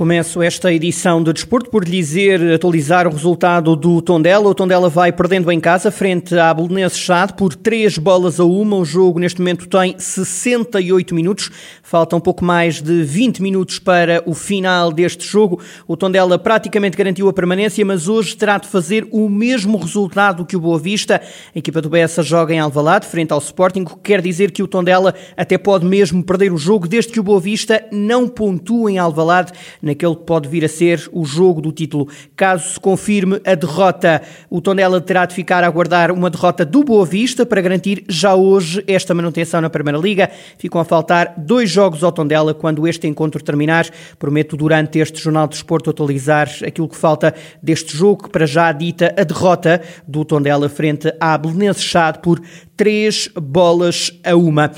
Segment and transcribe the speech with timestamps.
[0.00, 4.48] Começo esta edição de Desporto por lhe dizer, atualizar o resultado do Tondela.
[4.48, 8.78] O Tondela vai perdendo em casa frente à Belenense Chade por 3 bolas a uma.
[8.78, 11.50] O jogo neste momento tem 68 minutos.
[11.82, 15.60] Falta um pouco mais de 20 minutos para o final deste jogo.
[15.86, 20.56] O Tondela praticamente garantiu a permanência, mas hoje terá de fazer o mesmo resultado que
[20.56, 21.20] o Boa Vista.
[21.54, 24.62] A equipa do Bessa joga em Alvalade, frente ao Sporting, o que quer dizer que
[24.62, 28.92] o Tondela até pode mesmo perder o jogo, desde que o Boa Vista não pontue
[28.92, 29.52] em Alvalade
[29.90, 32.08] naquele que pode vir a ser o jogo do título.
[32.36, 36.84] Caso se confirme a derrota, o Tondela terá de ficar a aguardar uma derrota do
[36.84, 40.30] Boa Vista para garantir já hoje esta manutenção na Primeira Liga.
[40.58, 43.88] Ficam a faltar dois jogos ao Tondela quando este encontro terminar.
[44.18, 48.70] Prometo durante este Jornal de Desporto atualizar aquilo que falta deste jogo, que para já
[48.72, 52.40] dita a derrota do Tondela frente à Belenense Chade por
[52.76, 54.70] três bolas a uma.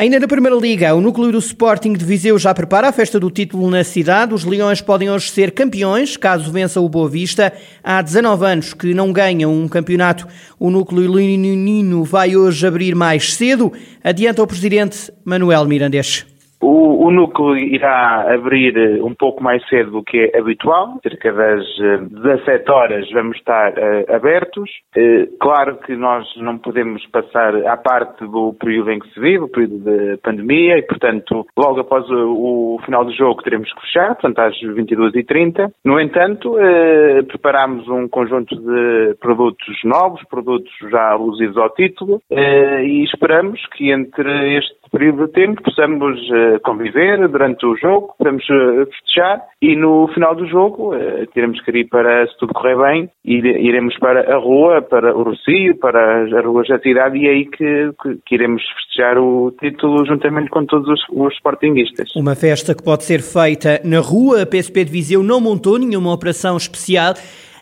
[0.00, 3.30] Ainda na Primeira Liga, o núcleo do Sporting de Viseu já prepara a festa do
[3.30, 4.32] título na cidade.
[4.32, 7.52] Os Leões podem hoje ser campeões, caso vença o Boa Vista.
[7.84, 10.26] Há 19 anos que não ganham um campeonato.
[10.58, 13.74] O núcleo leonino vai hoje abrir mais cedo.
[14.02, 16.24] Adianta o presidente Manuel Mirandês.
[16.60, 21.32] O, o, núcleo irá abrir eh, um pouco mais cedo do que é habitual, cerca
[21.32, 21.64] das
[22.10, 24.70] 17 eh, horas vamos estar uh, abertos.
[24.94, 29.44] Uh, claro que nós não podemos passar à parte do período em que se vive,
[29.44, 33.80] o período de pandemia, e portanto, logo após o, o final do jogo teremos que
[33.80, 35.72] fechar, portanto às 22h30.
[35.82, 43.02] No entanto, uh, preparamos um conjunto de produtos novos, produtos já alusidos ao título, e
[43.04, 48.86] esperamos que entre este período de tempo possamos uh, conviver durante o jogo, podemos uh,
[48.86, 53.10] festejar e no final do jogo uh, teremos que ir para, se tudo correr bem,
[53.24, 57.30] ir, iremos para a rua, para o Rocio, para as ruas da cidade e é
[57.30, 57.90] aí que,
[58.26, 62.10] que, iremos festejar o título juntamente com todos os, os sportinguistas.
[62.16, 66.12] Uma festa que pode ser feita na rua, a PSP de Viseu não montou nenhuma
[66.12, 67.14] operação especial.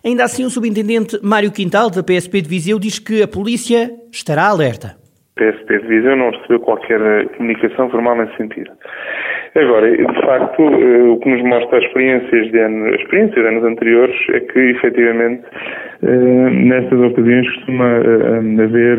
[0.05, 4.47] Ainda assim, o subintendente Mário Quintal, da PSP de Viseu, diz que a polícia estará
[4.47, 4.97] alerta.
[5.39, 7.01] PSP de Viseu não recebeu qualquer
[7.37, 8.71] comunicação formal nesse sentido.
[9.55, 14.17] Agora, de facto, eh, o que nos mostra as experiências de, experiências de anos anteriores
[14.31, 15.45] é que, efetivamente,
[16.03, 18.99] eh, nestas ocasiões costuma eh, haver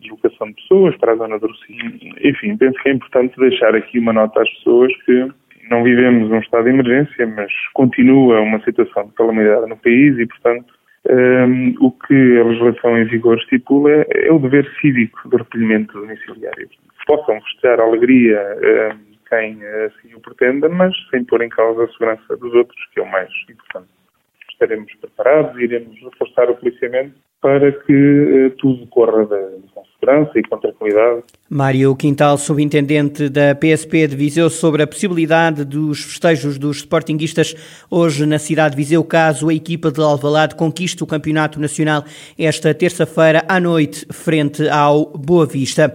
[0.00, 1.92] deslocação de pessoas para a zona do Rocinho.
[2.22, 5.28] Enfim, penso que é importante deixar aqui uma nota às pessoas que
[5.70, 10.26] não vivemos um estado de emergência, mas continua uma situação de calamidade no país e,
[10.26, 10.77] portanto,
[11.08, 16.68] um, o que a legislação em vigor estipula é, o dever cívico de recolhimento domiciliário.
[17.06, 18.40] Possam festejar a alegria
[18.92, 23.00] um, quem assim o pretenda, mas sem pôr em causa a segurança dos outros, que
[23.00, 23.88] é o mais importante.
[24.50, 30.42] Estaremos preparados iremos reforçar o policiamento para que uh, tudo corra com segurança e.
[31.50, 37.54] Mário Quintal, subintendente da PSP de Viseu, sobre a possibilidade dos festejos dos sportinguistas
[37.90, 42.04] hoje na cidade de Viseu, caso a equipa de Alvalade conquiste o campeonato nacional
[42.38, 45.94] esta terça-feira à noite, frente ao Boa Vista.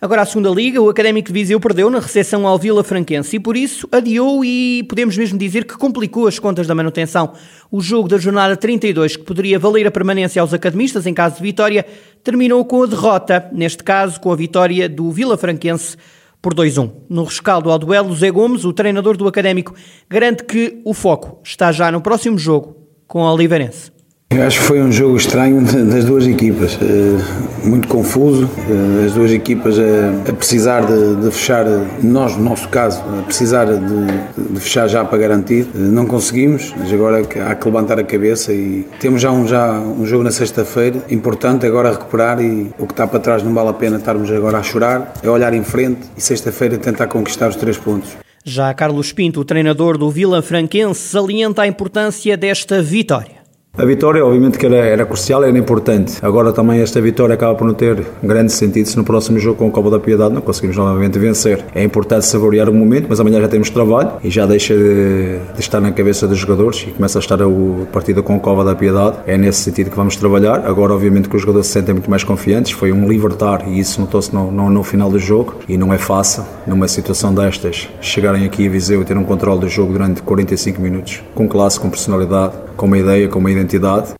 [0.00, 3.40] Agora a segunda liga, o Académico de Viseu perdeu na recepção ao Vila Franquense e
[3.40, 7.32] por isso adiou e podemos mesmo dizer que complicou as contas da manutenção.
[7.70, 11.42] O jogo da jornada 32, que poderia valer a permanência aos academistas em caso de
[11.42, 11.86] vitória,
[12.24, 15.96] terminou com a derrota, neste caso com a vitória do Vila Franquense
[16.42, 16.90] por 2-1.
[17.08, 19.74] No rescaldo ao duelo, Zé Gomes, o treinador do Académico,
[20.10, 23.93] garante que o foco está já no próximo jogo com a Oliveirense.
[24.34, 29.12] Eu acho que foi um jogo estranho das duas equipas, eh, muito confuso, eh, as
[29.12, 31.64] duas equipas a, precisar de, de, fechar,
[32.02, 36.74] nós no nosso caso, a precisar de, de, fechar já para garantir, eh, não conseguimos,
[36.76, 40.32] mas agora há que levantar a cabeça e temos já um, já um jogo na
[40.32, 44.28] sexta-feira, importante agora recuperar e o que está para trás não vale a pena estarmos
[44.32, 48.10] agora a chorar, é olhar em frente e sexta-feira tentar conquistar os três pontos.
[48.44, 53.43] Já Carlos Pinto, treinador do Vila Franquense, salienta a importância desta vitória.
[53.76, 56.18] A vitória, obviamente, que era, era crucial, era importante.
[56.22, 59.66] Agora também esta vitória acaba por não ter grande sentido se no próximo jogo com
[59.66, 61.64] o Copa da Piedade não conseguimos novamente vencer.
[61.74, 65.60] É importante saborear o momento, mas amanhã já temos trabalho e já deixa de, de
[65.60, 67.46] estar na cabeça dos jogadores e começa a estar a
[67.92, 69.16] partida com o Copa da Piedade.
[69.26, 70.64] É nesse sentido que vamos trabalhar.
[70.64, 72.70] Agora, obviamente, que os jogadores se sentem muito mais confiantes.
[72.70, 75.98] Foi um libertar e isso notou-se no, no, no, final do jogo e não é
[75.98, 80.22] fácil, numa situação destas, chegarem aqui a Viseu e ter um controle do jogo durante
[80.22, 84.14] 45 minutos, com classe, com personalidade, com uma ideia, com uma identidade.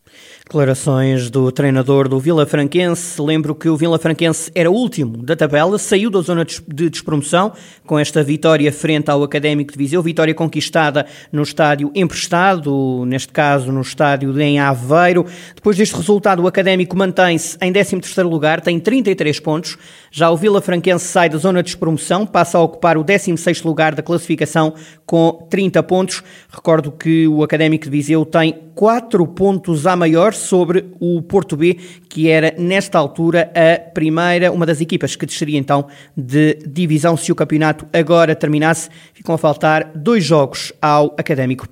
[0.46, 3.20] Declarações do treinador do Vila Franquense.
[3.20, 7.50] Lembro que o Vila Franquense era último da tabela, saiu da zona de despromoção
[7.86, 13.72] com esta vitória frente ao Académico de Viseu, vitória conquistada no estádio emprestado, neste caso
[13.72, 15.24] no estádio em Aveiro.
[15.54, 19.78] Depois deste resultado, o Académico mantém-se em 13º lugar, tem 33 pontos.
[20.10, 23.94] Já o Vila Franquense sai da zona de despromoção, passa a ocupar o 16º lugar
[23.94, 24.74] da classificação
[25.06, 26.22] com 30 pontos.
[26.50, 31.76] Recordo que o Académico de Viseu tem 4 pontos a maior sobre o Porto B,
[32.08, 35.86] que era nesta altura a primeira, uma das equipas que desceria então
[36.16, 38.88] de divisão se o campeonato agora terminasse.
[39.12, 41.66] Ficam a faltar dois jogos ao Académico.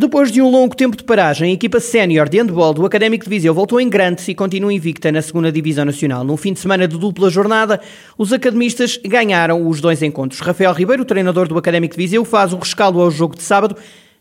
[0.00, 3.30] Depois de um longo tempo de paragem, a equipa sénior de handball do Académico de
[3.30, 6.22] Viseu voltou em grande e continua invicta na segunda Divisão Nacional.
[6.22, 7.80] Num fim de semana de dupla jornada,
[8.16, 10.38] os academistas ganharam os dois encontros.
[10.38, 13.74] Rafael Ribeiro, treinador do Académico de Viseu, faz o rescaldo ao jogo de sábado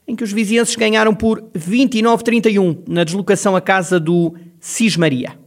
[0.07, 5.46] em que os vizienses ganharam por 29-31 na deslocação à casa do Cismaria.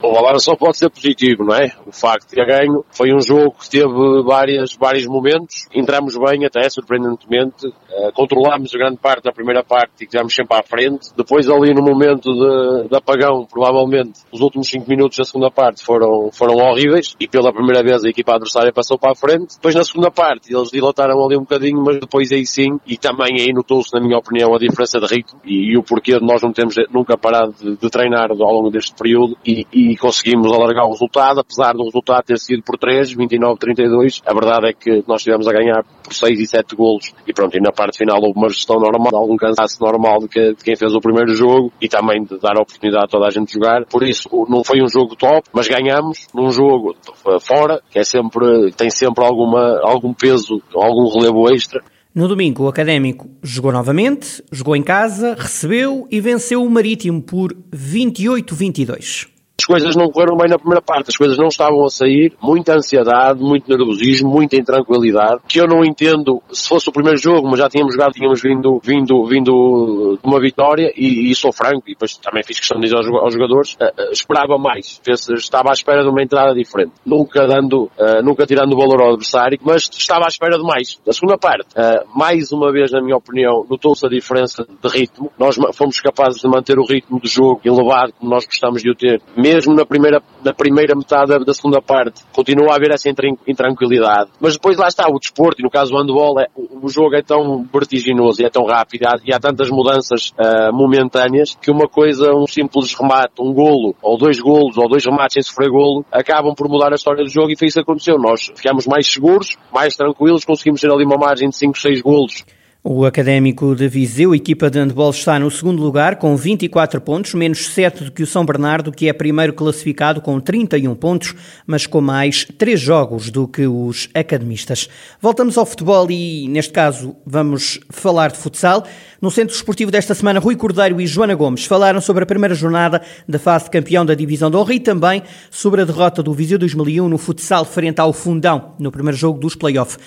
[0.00, 1.72] O balanço só pode ser positivo, não é?
[1.84, 5.66] O facto de ter ganho foi um jogo que teve várias, vários momentos.
[5.74, 7.66] Entramos bem, até surpreendentemente.
[7.66, 11.08] Uh, controlámos grande parte da primeira parte e tivemos sempre à frente.
[11.16, 15.84] Depois, ali no momento de, de apagão, provavelmente, os últimos 5 minutos da segunda parte
[15.84, 19.56] foram, foram horríveis e pela primeira vez a equipa adversária passou para a frente.
[19.56, 23.40] Depois, na segunda parte, eles dilataram ali um bocadinho, mas depois aí sim, e também
[23.40, 26.40] aí notou-se, na minha opinião, a diferença de ritmo e, e o porquê de nós
[26.40, 30.52] não temos nunca parado de, de treinar ao longo deste período e, e e conseguimos
[30.52, 34.22] alargar o resultado, apesar do resultado ter sido por 3, 29-32.
[34.26, 37.56] A verdade é que nós estivemos a ganhar por 6 e 7 golos e pronto,
[37.56, 40.76] e na parte final houve uma gestão normal, algum cansaço normal de, que, de quem
[40.76, 43.84] fez o primeiro jogo e também de dar a oportunidade a toda a gente jogar.
[43.86, 46.94] Por isso, não foi um jogo top, mas ganhamos num jogo
[47.40, 51.82] fora, que é sempre, tem sempre alguma, algum peso, algum relevo extra.
[52.14, 57.54] No domingo, o Académico jogou novamente, jogou em casa, recebeu e venceu o Marítimo por
[57.72, 59.37] 28-22
[59.68, 63.38] coisas não correram bem na primeira parte, as coisas não estavam a sair, muita ansiedade,
[63.38, 67.68] muito nervosismo, muita intranquilidade, que eu não entendo se fosse o primeiro jogo, mas já
[67.68, 72.16] tínhamos jogado, tínhamos vindo, vindo, vindo de uma vitória e, e sou franco, e depois
[72.16, 76.08] também fiz questão de dizer aos, aos jogadores, uh, esperava mais, estava à espera de
[76.08, 80.28] uma entrada diferente, nunca dando, uh, nunca tirando o valor ao adversário, mas estava à
[80.28, 80.98] espera de mais.
[81.06, 81.68] A segunda parte,
[82.14, 86.48] mais uma vez, na minha opinião, notou-se a diferença de ritmo, nós fomos capazes de
[86.48, 89.84] manter o ritmo de jogo elevado como nós gostamos de o ter, mesmo mesmo na
[89.84, 93.08] primeira, na primeira metade da, segunda parte, continua a haver essa
[93.46, 94.30] intranquilidade.
[94.40, 97.22] Mas depois lá está o desporto, e no caso do handball, é, o jogo é
[97.22, 102.32] tão vertiginoso e é tão rápido, e há, tantas mudanças uh, momentâneas, que uma coisa,
[102.34, 106.54] um simples remate, um golo, ou dois golos, ou dois remates sem sofrer golo, acabam
[106.54, 108.16] por mudar a história do jogo, e foi isso que aconteceu.
[108.18, 112.44] Nós ficamos mais seguros, mais tranquilos, conseguimos ter ali uma margem de 5, 6 golos
[112.90, 117.66] o Académico de Viseu, equipa de handball, está no segundo lugar com 24 pontos, menos
[117.66, 121.34] 7 do que o São Bernardo, que é primeiro classificado com 31 pontos,
[121.66, 124.88] mas com mais 3 jogos do que os academistas.
[125.20, 128.86] Voltamos ao futebol e, neste caso, vamos falar de futsal.
[129.20, 133.02] No Centro Esportivo desta semana, Rui Cordeiro e Joana Gomes falaram sobre a primeira jornada
[133.28, 136.58] da fase de campeão da Divisão de Honra e também sobre a derrota do Viseu
[136.58, 139.98] 2001 no futsal frente ao Fundão, no primeiro jogo dos play-off.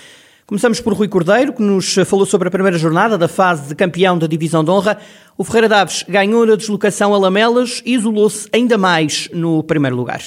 [0.52, 4.18] Começamos por Rui Cordeiro, que nos falou sobre a primeira jornada da fase de campeão
[4.18, 4.98] da Divisão de Honra.
[5.38, 10.20] O Ferreira Daves ganhou na deslocação a Lamelas e isolou-se ainda mais no primeiro lugar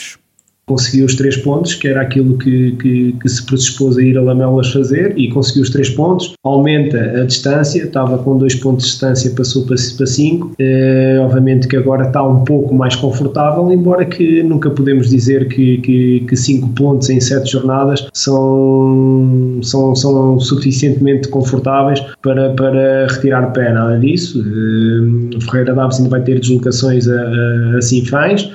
[0.66, 4.22] conseguiu os três pontos, que era aquilo que, que, que, se predispôs a ir a
[4.22, 8.91] Lamelas fazer, e conseguiu os três pontos, aumenta a distância, estava com dois pontos de
[8.93, 14.43] distância, passou para, cinco, eh, obviamente que agora está um pouco mais confortável, embora que
[14.43, 21.29] nunca podemos dizer que, que, que cinco pontos em sete jornadas são, são, são suficientemente
[21.29, 24.43] confortáveis para, para retirar pé, nada disso.
[25.36, 28.50] O Ferreira Daves ainda vai ter deslocações a, a, a Sinfãs,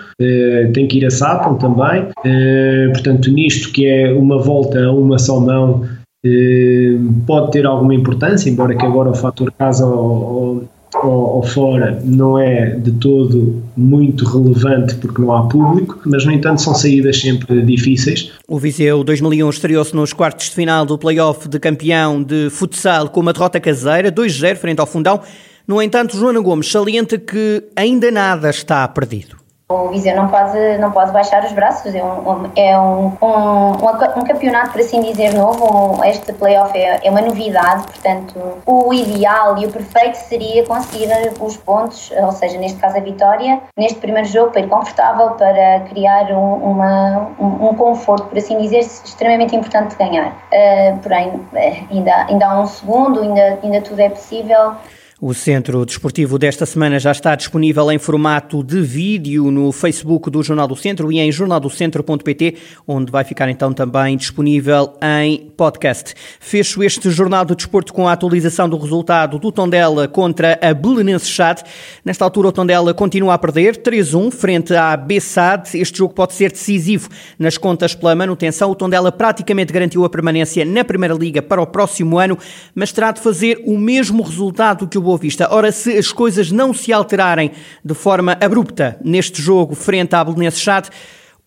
[0.73, 5.17] tem que ir a Sátão também, eh, portanto, nisto que é uma volta a uma
[5.17, 5.85] só mão,
[6.25, 10.67] eh, pode ter alguma importância, embora que agora o fator casa ou,
[11.01, 16.33] ou, ou, fora não é de todo muito relevante porque não há público, mas no
[16.33, 18.33] entanto são saídas sempre difíceis.
[18.45, 23.21] O Viseu 2001 estreou-se nos quartos de final do play-off de campeão de futsal com
[23.21, 25.21] uma derrota caseira, 2-0 frente ao Fundão.
[25.65, 29.37] No entanto, Joana Gomes salienta que ainda nada está perdido.
[29.71, 33.71] O Viseu não pode, não pode baixar os braços, é um, é um, um,
[34.19, 36.03] um, campeonato, por assim dizer, novo.
[36.03, 41.07] Este playoff é, é uma novidade, portanto, o ideal e o perfeito seria conseguir
[41.39, 45.81] os pontos, ou seja, neste caso a vitória, neste primeiro jogo, para ir confortável, para
[45.81, 50.29] criar um, uma, um, conforto, por assim dizer, extremamente importante de ganhar.
[50.51, 54.73] Uh, porém, eh, ainda, ainda há um segundo, ainda, ainda tudo é possível.
[55.21, 60.41] O Centro Desportivo desta semana já está disponível em formato de vídeo no Facebook do
[60.41, 62.55] Jornal do Centro e em jornaldocentro.pt,
[62.87, 66.13] onde vai ficar então também disponível em podcast.
[66.39, 71.25] Fecho este Jornal do Desporto com a atualização do resultado do Tondela contra a Belenense
[71.25, 71.63] Chade.
[72.05, 75.77] Nesta altura o Tondela continua a perder 3-1 frente à Bessade.
[75.77, 78.71] Este jogo pode ser decisivo nas contas pela manutenção.
[78.71, 82.37] O Tondela praticamente garantiu a permanência na Primeira Liga para o próximo ano,
[82.73, 85.47] mas terá de fazer o mesmo resultado que o Boa Vista.
[85.51, 87.49] Ora, se as coisas não se alterarem
[87.83, 90.91] de forma abrupta neste jogo frente à Belenense Chade,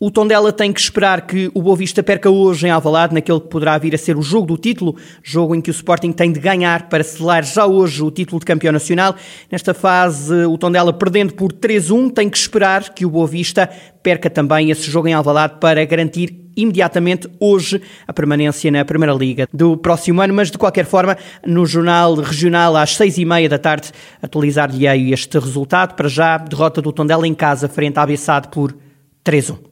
[0.05, 3.47] o Tondela tem que esperar que o Boa Vista perca hoje em Alvalade, naquele que
[3.47, 6.41] poderá vir a ser o jogo do título, jogo em que o Sporting tem de
[6.41, 9.15] ganhar para selar já hoje o título de campeão nacional.
[9.49, 13.71] Nesta fase, o Tondela perdendo por 3-1, tem que esperar que o Boa Vista
[14.03, 19.47] perca também esse jogo em Alvalade para garantir imediatamente hoje a permanência na Primeira Liga
[19.55, 21.17] do próximo ano, mas de qualquer forma,
[21.47, 25.95] no Jornal Regional às seis e meia da tarde, atualizar-lhe este resultado.
[25.95, 28.77] Para já, derrota do Tondela em casa frente à Bessade por
[29.25, 29.71] 3-1.